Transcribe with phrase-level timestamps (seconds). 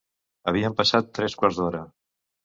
[0.51, 1.83] Havien passat tres quarts d'hora...